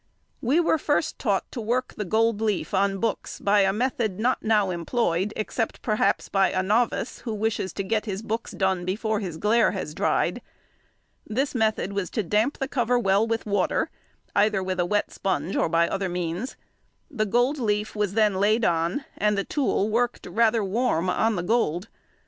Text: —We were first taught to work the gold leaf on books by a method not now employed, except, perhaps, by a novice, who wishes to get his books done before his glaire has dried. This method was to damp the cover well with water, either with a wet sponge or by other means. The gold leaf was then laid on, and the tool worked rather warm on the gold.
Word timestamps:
—We 0.41 0.59
were 0.59 0.79
first 0.79 1.19
taught 1.19 1.45
to 1.51 1.61
work 1.61 1.93
the 1.93 2.05
gold 2.05 2.41
leaf 2.41 2.73
on 2.73 2.97
books 2.97 3.39
by 3.39 3.59
a 3.59 3.71
method 3.71 4.19
not 4.19 4.41
now 4.41 4.71
employed, 4.71 5.31
except, 5.35 5.83
perhaps, 5.83 6.27
by 6.27 6.49
a 6.49 6.63
novice, 6.63 7.19
who 7.19 7.35
wishes 7.35 7.71
to 7.73 7.83
get 7.83 8.05
his 8.05 8.23
books 8.23 8.49
done 8.49 8.83
before 8.83 9.19
his 9.19 9.37
glaire 9.37 9.73
has 9.73 9.93
dried. 9.93 10.41
This 11.27 11.53
method 11.53 11.93
was 11.93 12.09
to 12.17 12.23
damp 12.23 12.57
the 12.57 12.67
cover 12.67 12.97
well 12.97 13.27
with 13.27 13.45
water, 13.45 13.91
either 14.35 14.63
with 14.63 14.79
a 14.79 14.87
wet 14.87 15.11
sponge 15.11 15.55
or 15.55 15.69
by 15.69 15.87
other 15.87 16.09
means. 16.09 16.57
The 17.11 17.27
gold 17.27 17.59
leaf 17.59 17.95
was 17.95 18.15
then 18.15 18.33
laid 18.39 18.65
on, 18.65 19.05
and 19.19 19.37
the 19.37 19.43
tool 19.43 19.87
worked 19.87 20.25
rather 20.25 20.63
warm 20.63 21.11
on 21.11 21.35
the 21.35 21.43
gold. 21.43 21.89